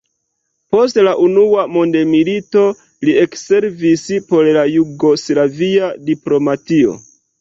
Post 0.75 0.97
la 1.07 1.11
Unua 1.25 1.65
mondmilito, 1.73 2.63
li 3.09 3.15
ekservis 3.25 4.07
por 4.33 4.49
la 4.59 4.65
jugoslavia 4.77 5.91
diplomatio. 6.09 6.97